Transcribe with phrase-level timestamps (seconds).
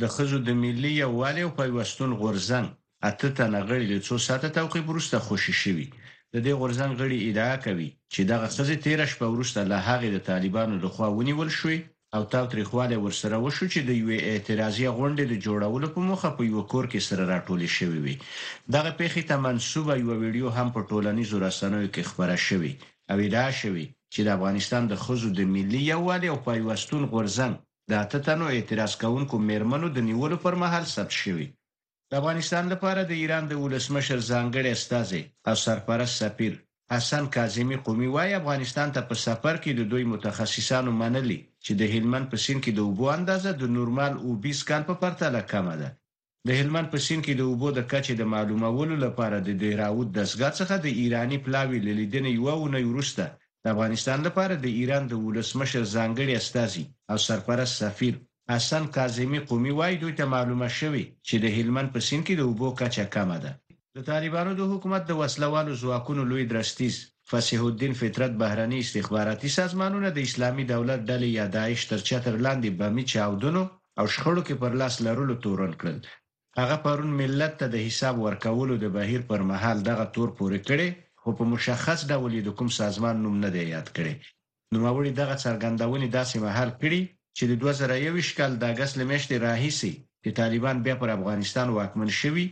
[0.00, 2.66] د خزو د ملي یووالي او پیوستون غورځنګ
[3.10, 5.86] اته تنه غړي له څو ساعته توقيف وروسته خوشي شوي
[6.32, 10.18] د دې غورځنګ غړي ادعا کوي چې دغه خزه 13 شپه وروسته له هغه د
[10.30, 11.78] طالبانو لخوا ونیول شوې
[12.16, 16.60] او تاریخواله ورسره وشو چې د یو اعتراضي غونډې د جوړولو په موخه په یو
[16.72, 18.14] کور کې سره راټولې شوې وي
[18.74, 22.72] دغه پیښې ته منسوبه یو ویډیو هم په ټولنیزو رسنیو کې خبره شوې
[23.10, 27.54] او ادعا شوې چې د افغانستان د خزو د ملي یووالي او پیوستون غورځنګ
[27.90, 31.46] د اته تنو اعتراض کوونکو میرمنو د نیولو پر مهال ثبت شوی
[32.10, 36.52] د افغانستان لپاره د ایران د ولسمشر ځانګړي استازي او سرپرست سفیر
[36.94, 41.82] حسن کاظمی قومي وايي افغانستان ته په سفر کې د دوی متخصصانو منلي چې د
[41.94, 45.74] هلمند په سین کې د اوبو اندازه د نورمال او 20 کال په پرتله کمه
[45.82, 45.88] ده
[46.48, 50.52] د هلمند په سین کې د اوبو د کچې د معلومولو لپاره د دیراود دسګاه
[50.60, 53.24] څخه د ایرانی پلاوی لیدنې یو ونه ورسته
[53.64, 58.14] د افغانستان لپاره د ایران د ولسمشر ځانګړي استازي او سرپرست سفیر
[58.50, 62.42] حسن کاظمی قومي وای دوی ته معلومه شوې چې د هلمند په سیند کې د
[62.48, 63.50] اوبو کچه کمه ده
[63.96, 66.94] د طالبانو د حکومت د وسلوالو ځواکونو لوی درستیز
[67.30, 72.70] فسیح الدین فطرت بهرنی استخباراتي سازمانونه د اسلامي دولت ډلې یا داعش تر چتر لاندې
[72.80, 73.62] بمی چاودنو
[73.98, 75.98] او شخړو کې پر لاس لرلو تورن کړل
[76.60, 80.88] هغه پرون ملت ته د حساب ورکولو د بهیر پر مهال دغه تور پورې کړي
[81.20, 84.12] خو په مشخص ډول د کوم سازمان نوم نه دی یاد کړي
[84.74, 87.00] نوموړي دغه څرګندونې داسې مهال کړي
[87.36, 89.92] چې د 2021 کال د اگست له میاشتې راهیسې
[90.24, 92.46] د طالبان بیا پر افغانستان واکمن شوي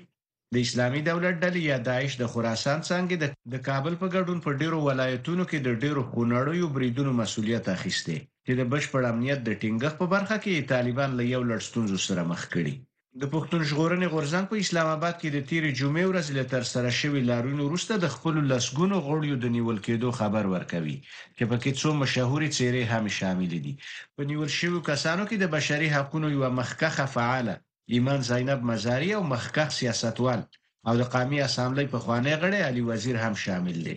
[0.54, 3.14] د اسلامي دولت ډلې یا داعش د خراسان څنګه
[3.52, 8.16] د کابل په ګډون په ډیرو ولایتونو کې د ډیرو خونړیو بریدونو مسولیت اخیسته
[8.46, 12.22] چې د بشپړ امنیت د ټینګښت په برخه کې طالبان له یو لړ ستونزو سره
[12.30, 12.74] مخ کړي
[13.22, 16.88] د پښتون ژغورنې غورځنګ په اسلام آباد کې د تیرې جمعې ورځ له تر سره
[17.00, 20.96] شوی لارونو وروسته د خپل لسګونو غړیو د نیول کېدو خبر ورکوي
[21.36, 23.74] چې پکې څو مشهوري څیرې هم شامل دي
[24.14, 27.54] په نیول شویو کسانو کې د بشري حقوقو یو مخکخه فعاله
[27.94, 30.40] ایمان زینب مزاری او مخکخ سیاستوال
[30.88, 33.96] او د قومي اسامبلی په خوانی غړي علي وزیر هم شامل دي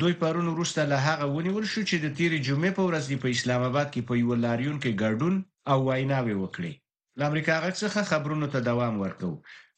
[0.00, 3.62] دوی پرون وروسته له هغه ونیول شو چې د تیرې جمعې په ورځ په اسلام
[3.70, 5.34] آباد کې په یو لاریون کې ګډون
[5.70, 6.72] او ویناوي وکړي
[7.20, 9.30] له امریکا غږ څخه خبرونو ته دوام ورکو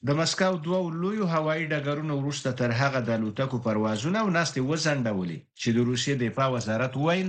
[0.06, 5.38] د مسکو دوه لویو هوایي ډګرونو وروسته تر هغه د الوتکو پروازونه او ناستې وزندولې
[5.60, 7.28] چې د روسیې دفاع وزارت ویل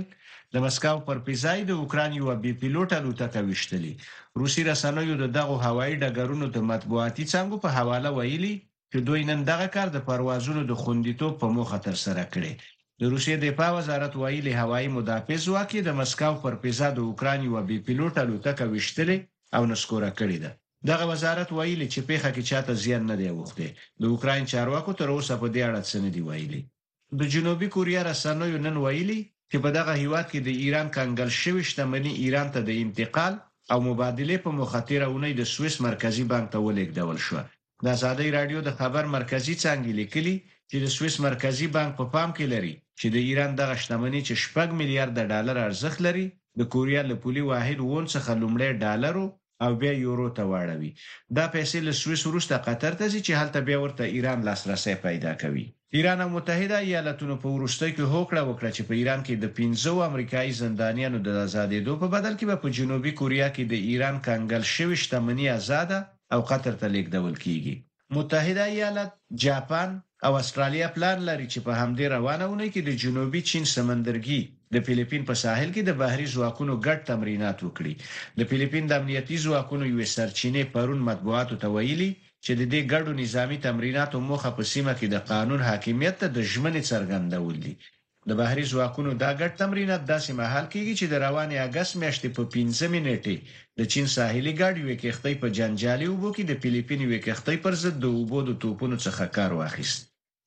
[0.54, 3.92] د مسکو پر پیځای د اوکران یو بي پيلوټ الوتکه وشتلې
[4.40, 8.54] روسي رسنیو دغه هوایي ډګرونو د مطبوعاتي څنګه په حواله ویلي
[8.92, 12.52] چې دوی نن دغه کار د پروازونو د خوندیتوب په موخه تر سره کړي
[13.00, 17.56] د روسیې دفاع وزارت ویلي هوایي مدافع ځواک د مسکو پر پیځا د اوکران یو
[17.68, 19.18] بي پيلوټ الوتکه وشتلې
[19.58, 20.50] او نسکوره کړې ده
[20.90, 23.66] دغه وزارت ویلي چې پیخه کې چاته زیان نه دی وخته
[24.00, 26.62] د اوکرين چارواکو تر اوسه په دې اړه څه نه دی ویلي
[27.20, 29.20] د جنوبي کوریا رسنوي نن ویلي
[29.50, 33.34] چې په دغه هیواد کې د ایران کنګل شوی شتمنۍ ایران ته د انتقال
[33.72, 37.36] او مبادله په مخاطره اونۍ د سوئیس مرکزی بانک ته ولیکدول شو
[37.84, 40.34] د ازادي رادیو د خبر مرکزی څنګه لیکلي
[40.70, 44.20] چې د سوئیس مرکزی بانک په پا پام کې لري چې د ایران دغه شتمنۍ
[44.28, 46.26] چې شپږ میلیارډ ډالر ارزښت لري
[46.58, 49.24] د کوریا له پولي واحد وون څخه لومړی ډالرو
[49.62, 50.90] او بیا یورو ته واړوي
[51.36, 55.32] دا پیسې له سویس وروسته قطر ته ځي چې هلته بیا ورته ایران لاسرسي پیدا
[55.42, 55.66] کوي
[55.96, 60.08] ایران او متحده ایالاتونو په ورشته کې هوکړه وکړه چې په ایران کې د 15
[60.10, 64.62] امریکایي زندانیانو د آزادېدو په بدل کې به په جنوبي کوریا کې د ایران کنګل
[64.74, 65.90] شوی شتمنۍ آزاد
[66.34, 67.74] او قطر ته لیږدول کیږي
[68.16, 69.10] متحده ایالات
[69.46, 69.90] جاپان
[70.26, 74.40] او استرالیا پلان لري چې په همدې روانه ونې کې د جنوبي چین سمندرګي
[74.74, 77.94] د فلیپین په ساحل کې د بهري ځواکونو ګډ تمرینات وکړي
[78.38, 82.10] د فلیپین د امنیتي ځواکونو یو سرچینه پرون مطبوعاتو ته ویلي
[82.44, 86.38] چې د دې ګډو نظامی تمریناتو موخه په سیمه کې د قانون حاکمیت ته د
[86.52, 87.74] ژمنې څرګندول دي
[88.28, 92.42] د بهري ځواکونو دا ګډ تمرینات داسې مهال کېږي چې د روانې اگست میاشتې په
[92.54, 93.34] 15 منټه
[93.78, 98.06] د چین ساحلي ګاډي وکړې په جنجالي وبو کې د فلیپین وکړې پر ضد د
[98.18, 100.00] وبو د توپونو څخه کار واخیست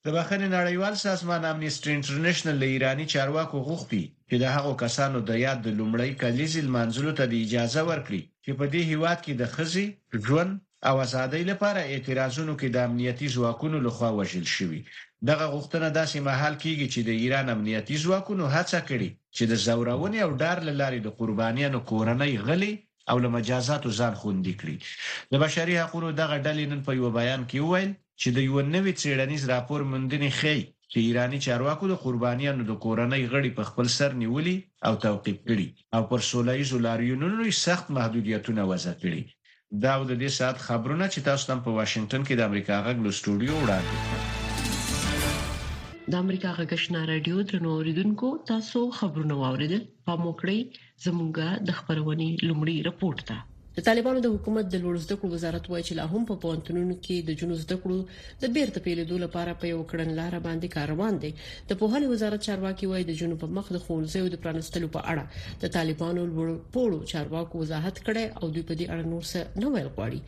[0.09, 5.59] د بخښنې نړیوال سازمان امنیستي انټرنیشنل ایرانی چارواکو غوښتي چې د هغو کسانو د یاد
[5.63, 9.87] د لومړی کلیزې منځلو ته د اجازه ورکړي چې په دې هیواد کې د خزي
[10.25, 10.51] ژوند
[10.89, 14.81] او ازادۍ لپاره اعتراضونو کې د امنیتي ځواکونو لخوا وژل شوی
[15.29, 20.19] دغه غوښتنه داسې مهال کیږي چې د ایران امنیتي ځواکونو هڅه کړې چې د زورونې
[20.25, 22.73] او ډار لارې د قربانیانو کورنۍ غلي
[23.09, 24.77] او له مجازاتو ځان خوندي کړي
[25.31, 28.93] د بشري حقوقو دغه ډلې نن په یو بیان کې وویل چې د یو نوې
[29.01, 30.61] څېړنیز راپور موندنې ښيي
[30.91, 34.57] چې ایرانی چارواکو د قربانیانو د کورنۍ غړي په خپل سر نیولي
[34.87, 37.27] او توقیف کړي او پر سولایي زولاریونو
[37.65, 39.23] سخت محدودیتونه وضع کړي
[39.83, 43.11] دا د دې سات خبرونه چې تاسو تم په واشنگټن کې د امریکا غږ له
[43.17, 44.46] سټوډیو وړاندې کړل
[46.13, 50.59] د امریکا غږشنا رادیو تر اوریدونکو تاسو خبرونه واوریدل په موکړی
[51.05, 53.35] زموږه د خبرونې لومړی رپورت ده
[53.79, 56.95] د طالبانو د حکومت د لوړ زده کړو وزارت وایي چې لا هم په پونتونونو
[57.07, 57.99] کې د جنو زده کړو
[58.43, 62.89] د بیرته پیلېدو لپاره په یو کړنلار باندې کار روان دي د پوهنې وزارت چارواکي
[62.91, 66.99] وایي د جنو په مخ د خونځو د پرانستلو په اړه د طالبانو لوړ پوړو
[67.13, 70.19] چارواکو وضاحت کړي او دوی په دې اړه نور څه نه ویل غواړي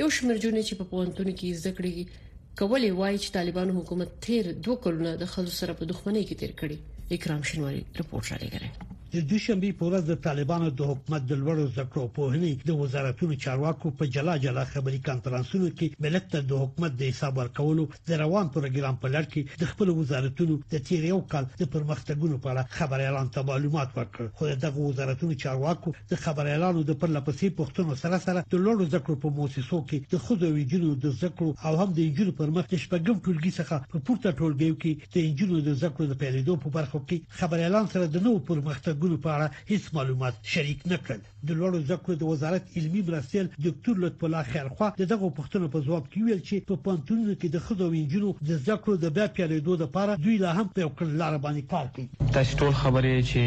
[0.00, 2.22] یو شمېر جنې چې په پونتونو کې زده کړې
[2.62, 6.52] کولې وایي چې طالبانو حکومت تیر دوه کلونه د خلکو سره په دښمنۍ کې تیر
[6.60, 6.78] کړي
[7.16, 8.68] اکرام شنواری رپورټ شریکره
[9.16, 13.34] د دوشنبه په ورځ د طالبانو د حکومت د لوړو زکړو په هني د وزارتونو
[13.44, 18.18] چارواکو په جلا جلا خبري کانفرنسونو کې ملت ته د حکومت د حساب ورکولو د
[18.22, 22.50] روان پروګرام په لړ کې د خپل وزارتونو د تیر یو کال د پرمختګونو په
[22.52, 27.56] اړه خبر اعلان ته معلومات ورکړ خو دغه وزارتونو چارواکو د خبر اعلانو د پرلپسې
[27.62, 31.72] پښتنو سره سره د لوړو زکړو په موسسو کې د خود ویجنو د زکړو او
[31.84, 35.80] هم د انجونو پر مخ شپږم ټولګي څخه په پورته ټولګي کې د انجونو د
[35.86, 39.46] زکړو د پیلېدو په برخه کې خبر اعلان سره د نوو پرمختګ مرګونو په اړه
[39.70, 44.42] هیڅ معلومات شریک نه کړل د لوړو زده د وزارت علمی مرستیال ډاکټر لطف الله
[44.52, 48.52] خیرخوا دغه پښتنو په ځواب کې ویل چې په پانتونو کې د خدو وینجلو د
[48.64, 52.08] زده د بیا پیلېدو لپاره دوی لا هم په کړل لار باندې کار کوي
[52.38, 53.42] تاسو ټول خبرې چې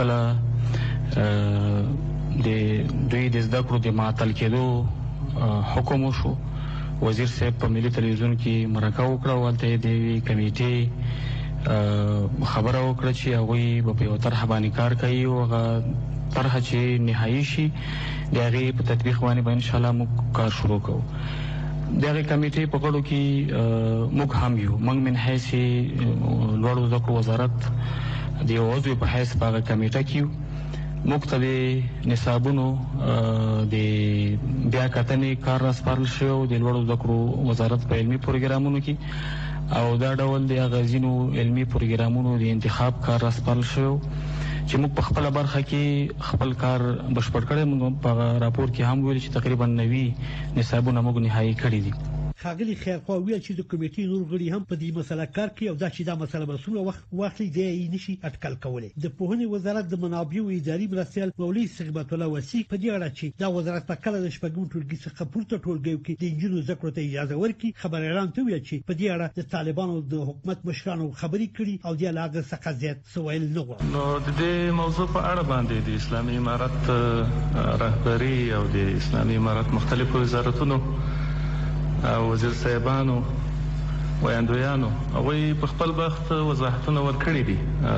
[0.00, 0.18] کله
[2.48, 2.50] د
[3.10, 4.64] دوی د زده کړو د معطل کېدو
[5.76, 6.32] حکم وشو
[7.06, 9.88] وزیر صاحب په ملي ټلویزیون کې مرکه وکړه او ته د
[10.28, 10.74] کمیټې
[12.52, 13.56] خبره وکړه چې هغه
[13.98, 15.62] په یو طرح باندې کار کوي او هغه
[16.36, 16.78] طرح چې
[17.08, 17.66] نهایی شي
[18.34, 20.08] د هغه په تطبیق باندې به ان شاء الله موږ
[20.38, 21.02] کار شروع کوو
[22.00, 23.22] د هغه کمیټې په غړو کې
[24.18, 25.46] موږ هم یو موږ من حیث
[26.64, 27.56] لوړو زده وزارت
[28.48, 30.28] د یو عضو په حیث په کمیټه کې یو
[31.10, 32.66] مختلف نصابونو
[33.72, 33.74] د
[34.72, 38.94] بیا کتنې کار را سپارل شو د لوړو زده وزارت په علمي پروګرامونو کې
[39.76, 43.90] او دا ډول د غزینو علمی پروګرامونو د انتخاب کار راسپال شو
[44.68, 45.84] چې موږ په خپل برخه کې
[46.28, 46.80] خپل کار
[47.16, 48.10] بشپړ کړی موږ په
[48.44, 51.92] راپور کې هم ویل چې تقریبا 90 نصابونه موږ نهایی کړی دي
[52.42, 55.76] خاغلی خیرخوا ویل چې د کمیټې نور غړي هم په دې مسله کار کوي او
[55.82, 59.84] دا چې دا مسله مسوله وخت واخلي دی یې نشي اټکل کولای د پوهنې وزارت
[59.92, 63.84] د منابع او اداري مرستيال مولوي سغبت الله وسی په دې اړه چې دا وزارت
[63.92, 67.70] په کله د شپږم ټولګي څخه پورته ټولګي کې د انجینرو زکړه ته اجازه ورکړي
[67.84, 71.92] خبريالان ته ویل چې په دې اړه د طالبانو د حکومت مشرانو خبري کړي او
[72.02, 75.88] د لاغه څخه زیات سوال نه غواړي نو د دې موضوع په اړه باندې د
[76.00, 76.76] اسلامي امارت
[77.84, 80.78] رهبری او د اسلامي امارت مختلفو وزارتونو
[82.04, 83.24] uh, was it Sebano?
[84.24, 87.56] ویاندویانو هغه په خپل وخت وضاحتونه ورکړي دي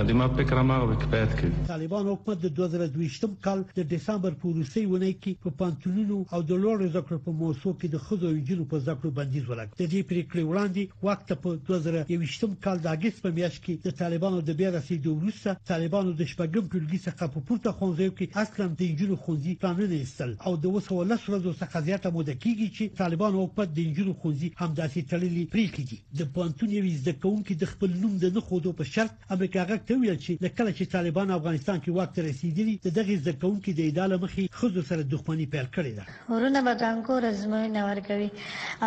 [0.08, 5.10] د ما فکر ما وکفایت کوي طالبان حکومت د 2023م کال د دسمبر پولیسي ونه
[5.24, 9.12] کې په پانتونونو او د لوړو ذکر په موضوع کې د خزو جنو په ذکر
[9.20, 13.86] بندیز ولګ د دې پریکړې وړاندې وخت په 2023م کال د اگست په میاشت کې
[13.88, 18.26] د طالبانو د بیا رسیدو وروسته طالبانو د شپږم ټولګي څخه په پورته خونځیو کې
[18.44, 22.68] اصلا د جنو خونځي تمرین ایستل او د وسو لس ورځو څخه زیاته موده کیږي
[22.76, 27.64] چې طالبان حکومت د جنو خونځي همداسې تړلي پریکړې د پانتون یو زده کوونکي د
[27.70, 31.28] خپل نوم د نه خودو په شرط امریکا غږ ته ویل چې لکه چې طالبان
[31.38, 35.46] افغانستان کې واک ته رسیدلی د دغه زده کوونکي د اداله مخې خود سره دښمنی
[35.54, 38.30] پیل کړې ده ورونه بدانکو رزمونه ورکوي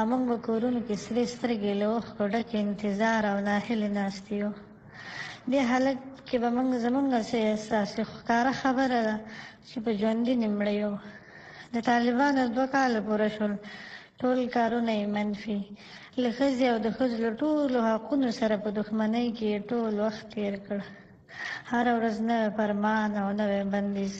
[0.01, 4.50] امون به کورونو کې سره سترګې له خړه کې انتظار او ناهله ناشتیو
[5.51, 9.16] د حالت کې به موږ زمونږ سه احساس ښکارا خبره ده
[9.70, 10.92] چې په ژوند نیمړیو
[11.74, 13.54] د طالبانو دوه کال پوره شول
[14.24, 15.60] ټول کارونه یې منفي
[16.22, 20.54] له ښځې او د ښځو له ټولو حقونو سره په دښمنۍ کې ټول وخت تیر
[20.66, 20.80] کړ
[21.72, 24.13] هر ورځ نوې فرمان او نوې بندیز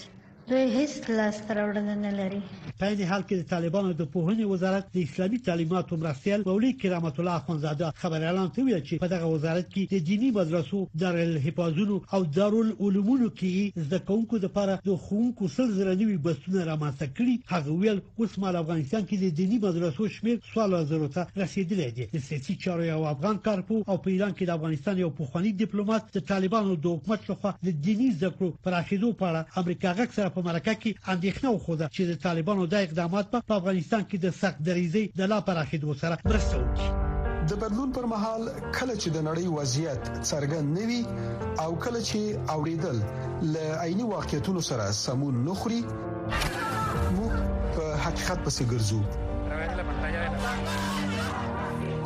[0.50, 2.38] دوی هیڅ لاسته راوړنه نه لري
[2.79, 7.19] په دې حال کې د طالبانو د پوهنې وزارت د اسلامي تعلیماتو مرستيال مولوي کرامت
[7.24, 12.21] الله خانزاده خبر اعلان کړی چې په دغه وزارت کې د دینی مدرسو دارالحفاظونو او
[12.39, 18.39] دارالعلومونو کې زدهکوونکو لپاره د ښوونکو سل زره نوي بسونه رامنځته کړي هغه ویل اوس
[18.45, 22.89] مال افغانستان کې د دینی مدرسو شمیر سوال زره ته رسیدلی دی د سیاسي چارو
[22.89, 27.00] یو افغان کارپو او په ایران کې د افغانستان یو پوښتنی ډیپلوماټ د طالبانو د
[27.00, 30.91] حکومت لخوا د دینی ذکر پر اخیدو په اړه امریکا غک سره په مرکه کې
[31.13, 35.39] اندېښنه وخوده چې د طالبانو د اقدامات په افغانستان کې د سخت دریزې د لا
[35.47, 36.89] پراخېدو سره مرسته وکړي
[37.51, 38.41] د بدلون پر مهال
[38.77, 41.01] کله چې د نړۍ وضعیت څرګند نوي
[41.63, 42.19] او کله چې
[42.55, 42.97] اوریدل
[43.53, 45.81] ل عیني واقعیتونو سره سمون نخري
[47.17, 47.33] موږ
[47.75, 49.00] په حقیقت پسې ګرځو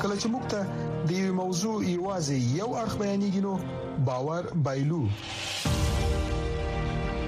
[0.03, 0.61] کله چې موږ ته
[1.09, 3.53] د یو موضوع ایوازي یو اړه بیانېږي نو
[4.07, 5.03] باور بایلو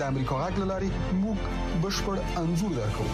[0.00, 0.86] د امریکا غاګ لاري
[1.22, 1.38] موږ
[1.82, 3.04] بشپړ انزور درکو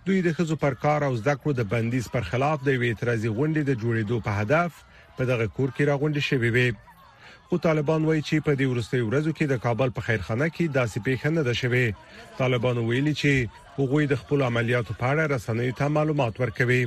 [0.07, 3.63] دوی د خزو پر کار او زده کړو د بندیز پر خلاف د اعتراضي غونډې
[3.69, 4.73] د جوړېدو په هدف
[5.17, 6.71] په دغه کور کې راغونډې شوې وي
[7.49, 10.99] خو طالبان وایي چې په دې ورستۍ ورځو کې د کابل په خیرخانه کې داسې
[11.07, 11.87] پیښه نه ده شوې
[12.43, 13.33] طالبان ویلي چې
[13.81, 16.83] هغوی د خپل عملیاتو په اړه رسنۍ ته معلومات ورکوي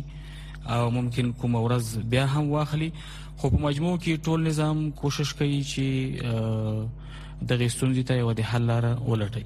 [0.78, 5.62] او ممکن کوم ورځ بیا هم واخلي خو په مجموع کې ټول نظام کوشش کوي
[5.74, 7.01] چې
[7.50, 9.44] دغه ستونزې ته یو د حل لار ولټي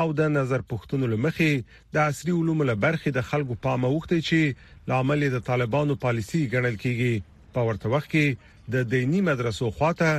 [0.00, 5.24] او د نظر پښتونو لمخې د عصري علوم لبرخي د خلکو پام وخته چې لامل
[5.36, 7.14] د طالبانو پالیسی ګڼل کیږي
[7.56, 8.26] په ورته وخت کې
[8.74, 10.10] د دینی مدرسو خواته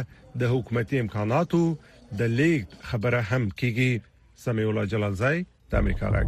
[0.44, 1.62] د حکومتي امکاناتو
[2.22, 3.92] د لیک خبره هم کیږي
[4.44, 5.38] سمې الله جلالزای
[5.70, 6.28] د امریکا غږ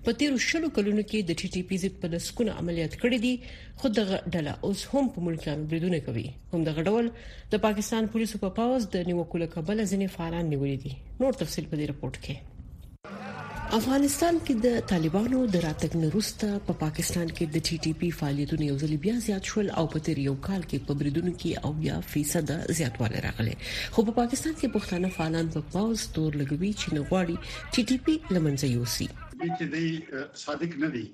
[0.03, 3.33] په تیرو شلو کلونو کې د ټي ټي پی ضد په لسکونه عملیات کړی دي
[3.79, 7.05] خو دغه ډله اوس هم په ملکانو بریدونه کوي هم دغه ډول
[7.55, 10.93] د پاکستان پولیسو په پاوز د نیوکول کابل ځنې فعالان نیولې دي
[11.25, 12.35] نور تفصيل په دې رپورت کې
[13.79, 18.07] افغانستان کې د طالبانو د راتګ نروسته په پا پاکستان کې د ټي ټي پي
[18.21, 21.61] فعالیتونه یو ځل بیا زیات شول او په تیر یو کال کې په بریدونو کې
[21.67, 22.49] او بیا فیصد
[22.79, 23.53] زیاتواله راغله
[23.93, 27.81] خو په پا پاکستان کې پښتانه فعالان په پاوز تور لګوي چې نه غواړي ټي
[27.91, 29.07] ټي پی لمنځه یوسي
[29.41, 29.87] دې چې دې
[30.45, 31.05] صادق نه دي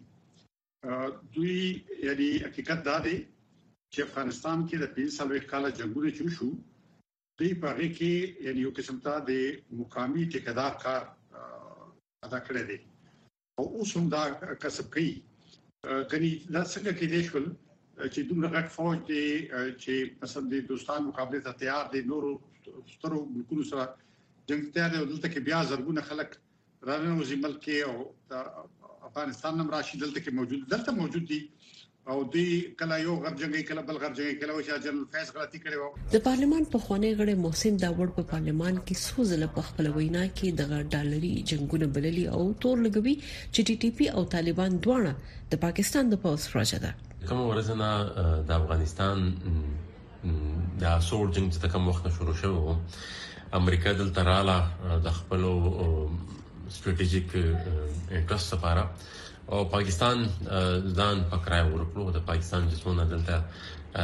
[1.36, 1.60] دوی
[2.08, 3.18] یعنی حقیقت دا دی
[3.94, 6.50] چې افغانستان کې د 20 سالو کال جنگونه شروع شو
[7.38, 11.08] دوی په هغه کې یعنی یو قسم ته د مقامي ټکدار کار
[12.26, 12.78] ادا کړی دی
[13.58, 14.22] او اوس هم دا
[14.64, 15.10] کسب کوي
[16.10, 17.46] غني دا څنګه کې دي شول
[18.14, 19.24] چې دومره غټ فوج دی
[19.82, 19.94] چې
[20.24, 22.24] مثلا د دوستان مقابله ته تیار دي نور
[22.94, 23.84] سترو ملکونو سره
[24.52, 26.30] جنگ تیار دی دلته کې بیا زرګونه خلک
[26.90, 27.96] رانه وزي ملک او
[29.10, 31.40] افغانستان نم راشي دلته کې موجود دلته موجود دي
[32.14, 35.90] او دوی کله یو غرجنګي کله بل غرجنګي کله وشا جنرال فیض غلطي کړي وو
[36.14, 40.22] د پارلمان په خونه غړي محسن داوود په پارلمان کې څو ځله په خپل وینا
[40.38, 43.16] کې د ډالري جنگونو بللي او تور لګوي
[43.54, 45.14] چې ټي ټي پی او طالبان دواړه
[45.56, 46.92] د پاکستان د پوز راځه ده
[47.34, 47.90] کوم ورزنه
[48.54, 49.28] د افغانستان
[50.82, 52.54] د سور جنگ چې کوم وخت شروع شو
[53.62, 55.46] امریکا دلته رااله د خپل
[56.80, 58.84] ستراتیژیک انټرست لپاره
[59.54, 60.18] او پاکستان
[60.98, 63.36] ځان پکړای ورکړو د پاکستان جسمونه دلته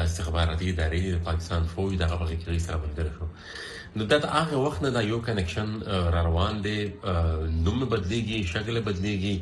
[0.10, 3.28] استخباراتي ادارې د پاکستان فوج دغه بغي کې سره بدل شو
[3.98, 5.70] نو دا هغه وخت نه دا یو کنکشن
[6.14, 6.78] را روان دی
[7.66, 9.36] نوم بدليږي شکل بدليږي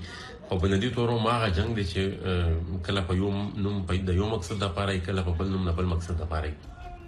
[0.52, 2.02] او بنادي تورو ماغه جنگ دي چې
[2.90, 3.30] کله په یو
[3.66, 6.52] نوم په یو مقصد لپاره کله په بل نوم نه بل مقصد لپاره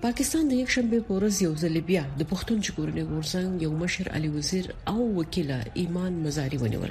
[0.04, 4.08] پاکستان د یک شنبه په ورځ یو ځل بیا د پښتون چکورنې ورزنګ یو مشر
[4.18, 5.50] علي وزیر او وکیل
[5.84, 6.90] ایمان مزاری ونیول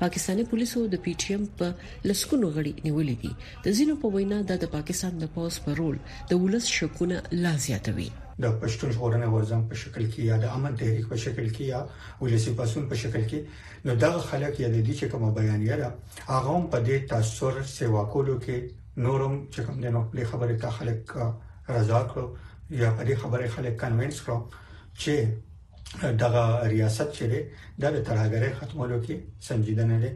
[0.00, 1.66] پاکستاني پولیسو د پی ټی ایم په
[2.12, 3.32] لسکونو غړي نیولې دي
[3.66, 5.96] د زینو په وینا د پاکستان د پوز په رول
[6.32, 8.08] د ولس شکونه لا زیاتوي
[8.42, 11.80] د پښتون ژغورنې غورځنګ په شکل کې یا د امن تحریک په شکل کې یا
[12.24, 15.90] ولسی پاسون په شکل کې نو دا خلک یا د دې چې کوم بیانیه را
[16.32, 21.18] هغه په دې تاثیر سیوا کولو کې نورم چې کوم د نو خبره تا خلک
[21.70, 22.26] رضا کړو
[22.80, 24.38] یا په دې خبره خلک کنوینس کړو
[25.02, 25.14] چې
[26.22, 26.44] دغه
[26.74, 27.24] ریاست چې
[27.82, 29.14] ده د ترهګرۍ ختمولو کې
[29.48, 30.10] سنجیده نه ده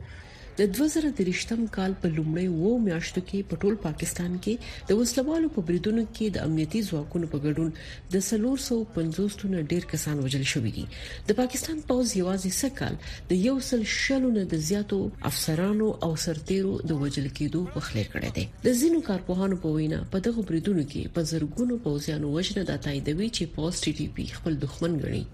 [0.61, 4.55] د 2023م کال په لومړۍ وو میاشتو کې په ټول پاکستان کې
[4.91, 7.69] د وسلوالو په بریدونو کې د امنیتي ځواکونو په ګډون
[8.15, 10.85] د 350 تنه ډیر کسان وژل شوي دي
[11.29, 12.95] د پاکستان پوز یوازې سکل
[13.33, 14.99] د یو سل شلو نه د زیاتو
[15.35, 20.01] افسرانو او سرتیرو د وژل کېدو په خلې کړه دي د زینو کارپوهانو په وینا
[20.17, 24.25] په دغه بریدونو کې په زرګونو پوزیانو وژنه د تاییدوي چې پوز ټي ټي پی
[24.39, 25.25] خپل دښمن ګڼي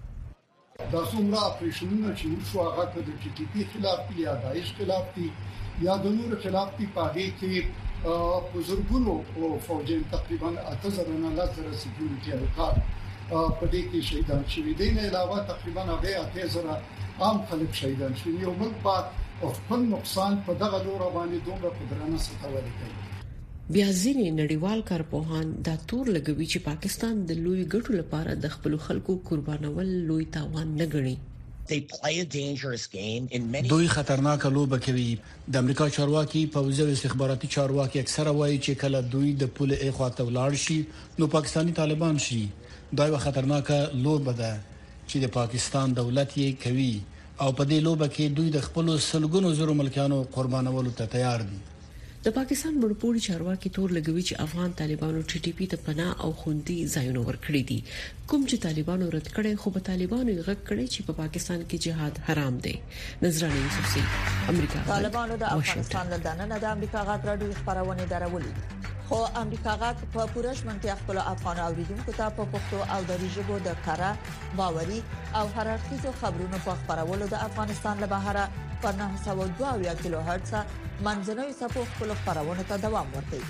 [0.91, 5.05] دا څومره اپریشنونه چې وشو هغه د ټي ټي پی خلاف دي یا داعش خلاف
[5.15, 5.27] دي
[5.85, 7.53] یا د نور خلاف دي پاګې کې
[8.53, 12.73] بزرګونو او فوجین تقریبا 8000 نه 10000 سکیورټي افکار
[13.59, 16.75] په دې کې شهیدان شوي دي نه علاوه تقریبا 8000
[17.23, 18.75] عام خلک شهیدان شوي یو ملک
[19.41, 22.95] په خپل نقصان په دغه دور باندې دومره قدرانه ستوري کوي
[23.71, 28.75] بیا ځینې نړیوال کارپوهان دا تور لګوي چې پاکستان د لوی ګټو لپاره د خپل
[28.87, 31.15] خلکو قربانول لوی تاوان نه ګڼي
[33.71, 35.07] دوی خطرناک لوبه کوي
[35.51, 40.09] د امریکا چارواکي په وزیر استخباراتي چارواکي اکثره وایي چې کله دوی د پول اخوا
[40.19, 40.79] ته ولاړ شي
[41.21, 42.41] نو پاکستانی طالبان شي
[43.01, 43.71] دا یو خطرناک
[44.03, 44.55] لوبه ده
[45.07, 46.93] چې د پاکستان دولت یې کوي
[47.41, 51.63] او په دې لوبه کې دوی د خپل سلګونو زرو ملکانو قربانولو ته تیار دي
[52.27, 56.29] د پاکستان بڼپوري چارواکي تور لګوي چې افغان طالبانو ټي ټي پی ته پناه او
[56.41, 57.79] خوندي ځایونه ورکړي دي
[58.29, 61.77] کوم چې طالبانو رد کړي خو په طالبانو یې غږ کړي چې په پاکستان کې
[61.85, 62.73] جهاد حرام دی
[63.25, 64.03] نظرانه یوسفي
[64.53, 68.51] امریکا طالبانو د افغانستان د دننه د امریکا غاټ راډیو خبرونه درولې
[69.09, 73.55] خو امریکا غاک په پوره شمنتیا خپل افغان اوریدونکو ته په پښتو او دری ژبه
[73.67, 74.11] د کړه
[74.59, 74.99] باوري
[75.39, 78.45] او هررخیزو خبرونو په خبرولو د افغانستان له بهره
[78.87, 80.53] پر 902 کیلو هرتز
[81.05, 83.49] منځنوي سپو خپل خبرونه ته دوام ورکوي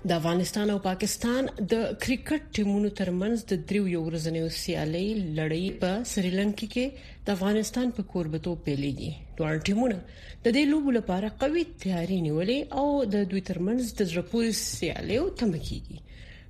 [0.10, 5.06] د افغانستان او پاکستان د کرکټ ټیمونو ترمنځ د دریو یو ورځنیو سیالي
[5.38, 6.84] لړۍ په سریلانکا کې
[7.30, 9.98] د افغانستان په کوربتو پیلېږي دوه ټیمونه
[10.46, 15.26] د دې لوبو لپاره قوي تیاری نیولې او د دوی ترمنځ د ځپوري سیالي او
[15.42, 15.98] تمکیږي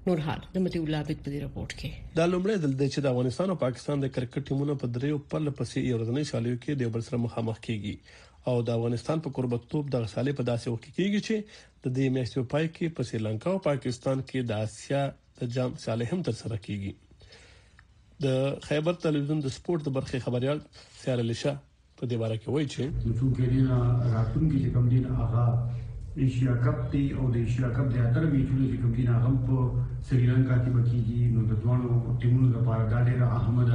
[0.10, 3.18] نور حال د متي ولابت په دې رپورت کې دا لومړی دل دی چې د
[3.18, 7.08] افغانستان او پاکستان د کرکټ ټیمونو په دریو پل پسې یوازنۍ شالیو کې د بل
[7.10, 7.96] سره مخامخ کیږي
[8.50, 11.36] او د افغانستان په قربتوب د غسالې په داسې وخت کېږي چې
[11.84, 15.02] د دې میاشتې پای کې په سریلانکا او پاکستان کې د آسیا
[15.40, 16.92] د جام صالح هم تر سره کیږي
[18.24, 18.26] د
[18.68, 20.60] خیبر تلویزیون د سپورت د برخې خبريال
[21.02, 21.54] سیار لشه
[21.98, 23.66] په دې باره کې وایي چې د ټوکرین
[24.16, 25.46] راتونکو چې کوم دین هغه
[26.24, 29.56] ایشیا کپ دی او د ایشیا کپ د اتر میچونو چې کوم دین هغه په
[30.10, 31.90] سریلانکا کې بکیږي نو د ځوانو
[32.24, 33.70] ټیمونو لپاره دا ډېر احمد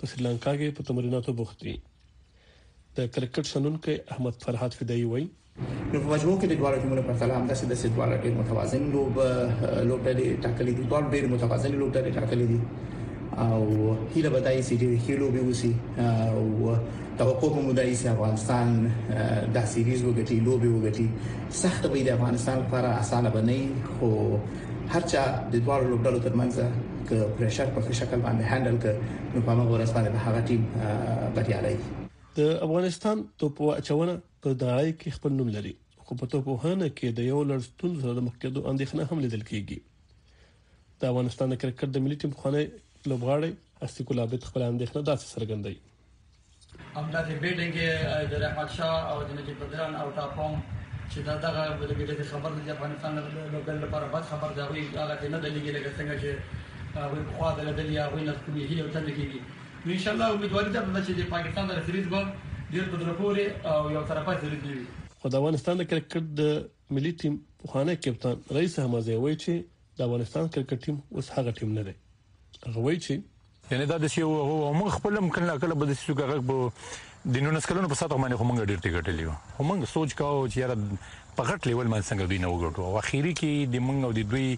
[0.00, 1.76] په سریلانکا کې په تمریناتو بوخت دي
[2.96, 5.28] د کرکټ شنونکو احمد فرحات فدایي وایي
[5.92, 9.14] نو په مجموع کې د دوه ټیمونو په تعالی همداسې د سټوال ډېر متوازن لوب
[9.88, 12.60] لوبډلې ټاکلې دي دوه ډېر متوازن لوبډلې ټاکلې دي
[13.46, 13.60] او
[14.12, 15.72] هیله بدای سي چې هیلو به وسی
[16.26, 16.40] او
[17.20, 18.68] توقع مو دای سي افغانستان
[19.56, 21.06] د سیریز وګټي لوبي وګټي
[21.62, 23.62] سخت به د افغانستان لپاره اسانه بنئ
[23.94, 24.08] خو
[24.94, 26.52] هرچا د دوه لوبډلو ترمنځ
[27.08, 29.00] ک پرشر په شکل باندې هاندل ک
[29.32, 30.62] نو په موږ ورسره به هغه ټیم
[31.38, 31.76] بریالي
[32.38, 34.12] د افغانستان توپ اچونه
[34.42, 35.72] په دړای کې خپل نوم لري
[36.08, 39.78] خو په توپ وهنه کې د یو لړستون سره د مخکېدو اندېښنه هم لیدل کیږي
[41.00, 42.60] د افغانستان کرکټ د ملي ټیم خونه
[43.10, 43.50] لوبغاړي
[43.88, 45.78] استیکو لابد خپل اندېښنه داسې څرګندوي
[47.00, 47.88] همداسې بیټینګ کې
[48.30, 50.54] د رحمت شاه او د نجیب بدران او ټاپوم
[51.12, 53.12] چې دا دغه د دې خبر د افغانستان
[53.54, 56.30] لوګل لپاره بد خبر دا وی هغه نه د لګي لکه څنګه چې
[56.98, 59.40] هغه خو دا د لیا وینر کومې هیله وتل کیږي
[59.86, 62.24] نو ان شاء الله امیدواري ده چې د پاکستان د خريج به
[62.72, 64.76] ډیر په درپوري او یو طرفه خريج دی
[65.22, 67.38] خو د افغانستان د کرکټ د ملي ټیم
[67.70, 71.94] خوانه کپتان رئیس احمدزی وایي چې د افغانستان کرکټ ټیم اوس هغه ټیم نه دی
[72.66, 75.98] هغه وایي چې یعنی دا د شی او موږ خپل هم کله کله به د
[76.02, 80.46] سوګه غږ د نونس کلونو په ساتو باندې همغه ډیر ټیکټ لیو همغه سوچ کاو
[80.52, 84.08] چې یاره په غټ لیول باندې څنګه دوی نه وګټو او اخیری کې د منګ
[84.08, 84.48] او د دوی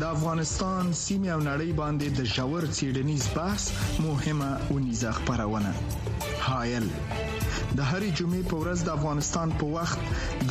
[0.00, 3.62] د افغانستان سیمه او نړۍ باندې د جوړ سيډنيز بحث
[4.08, 5.72] مهمه ونيزه خبرونه
[6.48, 9.98] هايل د هرې جمعې په ورځ د افغانستان په وخت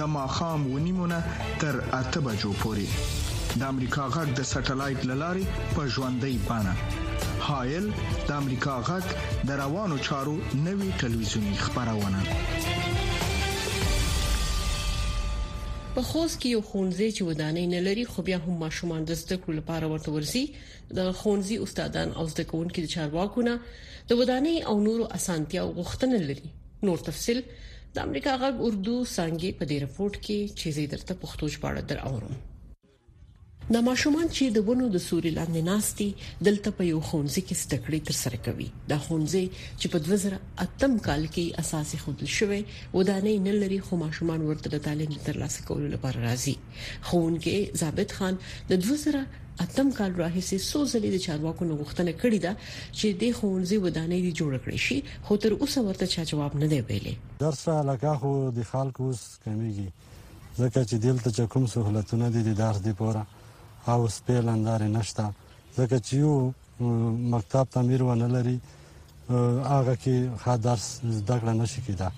[0.02, 1.20] د ماخام ونیمونه
[1.66, 2.90] تر اته بجو پوري
[3.62, 6.72] د امریکا غږ د سټلایټ للارې په ژوندۍ بانه
[7.48, 7.86] هایل
[8.28, 9.06] د امریکا غږ
[9.50, 10.32] د روانو چارو
[10.68, 12.22] نوي ټلویزیونی خبرونه
[15.94, 19.38] په خوست کې یو خونځي چې ودانې نه لري خو بیا هم ماشومان د زده
[19.44, 20.42] کړو لپاره ورته ورسي
[21.02, 23.54] د خونځي استادان او زده کوونکو د چارواکو نه
[24.10, 26.50] د ودانې او نورو اسانتیا غوښتنه لري
[26.90, 31.84] نور تفصيل د امریکا غږ اردو څنګه په دې رپورت کې چې زیاتره پښتو ژباړه
[31.94, 32.34] در اورم
[33.72, 36.08] د ماشومان چې د ونو د سوري لاندې ناشتي
[36.48, 39.44] دلته په یو خونځي کې ستکړې تر سره کوي دا خونځي
[39.80, 40.34] چې په 2000
[40.66, 42.60] اتم کال کې اساسي خود شوې
[42.98, 46.54] ودانې نه لري خو ماشومان ورته د تعلیم ترلاسه کولو لپاره راځي
[47.08, 48.40] خون کې ثابت خان
[48.72, 49.16] د 2000
[49.64, 52.52] اتم کال راهیسې څو ځلې د چارواکو نو غوښتنه کړې ده
[53.00, 54.98] چې د خونځي ودانې دي جوړ کړې شي
[55.30, 59.24] خو تر اوسه ورته چا جواب نه دی ویلې درسه لکه خو د خلکو اوس
[59.48, 63.24] کمیږي ځکه چې دلته کوم سہولتونه دي د درس دی پوره
[63.92, 65.26] او سپیل اندارې نشته
[65.78, 66.92] ځکه چې یو
[67.36, 68.56] مکتب تعمیر ونه لري
[69.72, 70.86] هغه کې ښه درس
[71.18, 72.12] زده کړه نشي کېده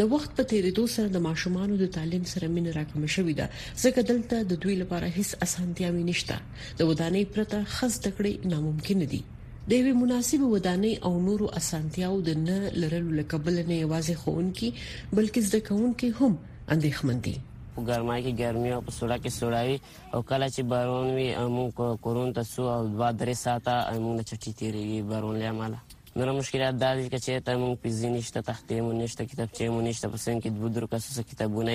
[0.00, 3.46] د وخت په تیریدو سره د ماشومانو د تعلیم سره مینه راکمه شوې ده
[3.82, 6.36] ځکه دلته د دوی لپاره هیڅ اسانتیاوي نشته
[6.78, 12.42] د ودانې پرته خص تکړه ناممکن دي د یوې مناسب ودانۍ او نورو اسانتیاو د
[12.48, 14.70] نه لرلو لکه بل نه یوازې خون کی
[15.16, 17.36] بلکې زده کون کی هم اندېښمن دي
[17.78, 19.72] په ګرمای کې ګرمي او په سړه کې سړای
[20.14, 21.68] او کله چې بارون وي موږ
[22.04, 23.72] کورون ته سو او دوه درې ساعته
[24.04, 25.72] موږ چټي تیریږي بارون لامل
[26.18, 30.06] نور مشکلات دا دي چې ته موږ پیزي نشته تختې مو نشته کتابچې مو نشته
[30.12, 31.72] په څنګه کې د بدر کاسو کتابونه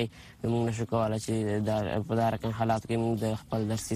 [0.51, 1.33] موږ نشو کولای چې
[1.67, 3.95] دا په دارکن حالات کې موږ د خپل درسي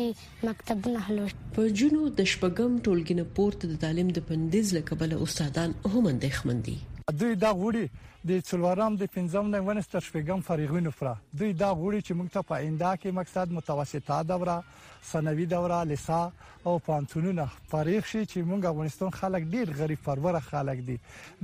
[0.49, 5.69] مکتبونه هلو په جنو د شپږم ټولګي نه پورته د تعلیم د پندیز لکبل استادان
[5.93, 6.75] هم اندېخمن دي
[7.21, 7.85] دوی دا غوړي
[8.29, 11.09] د څلورم د پنځم نه ونستر شپږم فارغین افرا
[11.41, 14.55] دوی دا غوړي چې موږ ته په ایندا کې مقصد متوسطه دوره
[15.09, 16.21] سنوي دوره لسا
[16.71, 20.95] او پانتونونه فارغ شي چې موږ افغانستان خلک ډیر غریب پرور خلک دي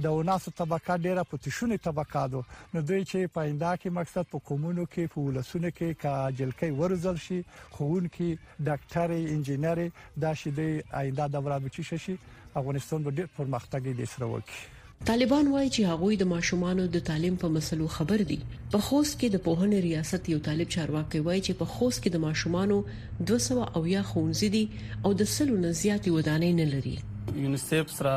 [0.08, 4.34] د وناسو طبقه ډیره په تشونی طبقه دو نو دوی چې په ایندا کې مقصد
[4.34, 7.40] په کومونو کې په ولسونو کې کا جلکې ورزل شي
[7.78, 9.86] خون کې ډاکټر انجینر
[10.28, 15.48] دا شي د ایندا دوره بچی شي افغانستان به ډیر پرمختګ دي سره وکړي طالبان
[15.52, 18.36] وایي چې هغوی د ماشومانو د تعلیم په مسلو خبر دي
[18.74, 22.22] په خوست کې د پوهنې ریاست یو طالب چارواکي وایي چې په خوست کې د
[22.26, 22.78] ماشومانو
[23.30, 26.94] 200 او یا خونځې دي او د سلو نه زیاتې ودانې نه لري
[27.46, 28.14] یونیسف سره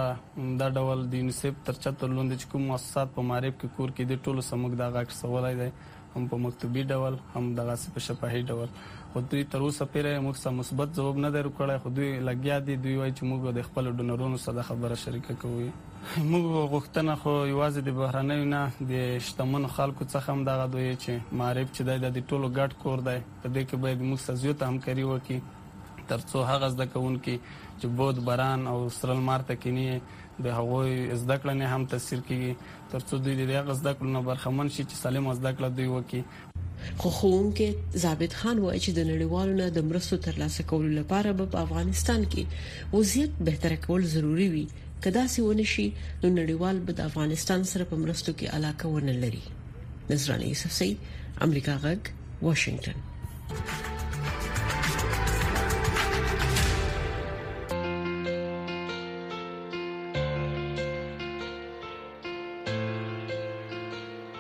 [0.63, 4.23] دا ډول د یونیسف تر چتر لاندې کوم مؤسسات په معرب کې کور کې د
[4.29, 5.71] ټولو سمګ دا غاښ سوالای دی
[6.19, 8.69] هم په مکتبي ډول هم دغه په شفاهي ډول
[9.15, 12.57] خو دوی تر اوسه پیره موږ سم مثبت جواب نه درو کړای خو دوی لګیا
[12.69, 15.59] دي دوی وایي چې موږ د خپل ډونرونو سره خبره شریکه کوو
[16.31, 21.39] موږ غوښتنه خو یوازې د بهرنۍ نه د شتمن خلکو څخه هم دغه دوی چې
[21.43, 25.05] معرب چې د ټولو ګډ کور دی په دې کې باید موږ سزیو ته همکاري
[25.11, 31.39] وکړي ترڅو هغه زده کوونکي چې بود بران او سرل مارته کینی د هغوی زده
[31.45, 32.51] کړنې هم تاثیر کوي
[32.97, 36.53] ترڅو دوی د هغه زده کړنو برخمن شي چې سالم زده کړه دوی وکړي
[37.01, 37.69] خو خوونکې
[38.05, 42.21] ثابت خان وایي چې د نړیوالو نه د مرستو ترلاسه کولو لپاره به په افغانستان
[42.33, 42.43] کې
[42.99, 44.67] وضعیت بهتر کول ضروری وي
[45.07, 45.89] کدا سي ونشي
[46.23, 49.43] نو نړیوال به د افغانستان سره په مرستو کې علاقه ونه لري
[50.13, 50.91] نظرانه یوسف سي
[51.49, 52.01] امریکا غږ
[52.51, 52.99] واشنگټن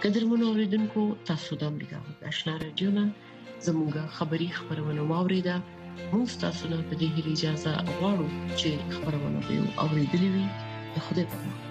[0.05, 3.05] قدرمنو اوریدونکو تاسو د امریکا د آشنا رادیو نه
[3.69, 5.57] زموږه خبری خبرونه واوریده
[6.12, 8.29] موږ تاسو ته د دې اجازه غواړو
[8.61, 10.47] چې خبرونه به اوریدلې وي
[11.07, 11.63] خدای په امان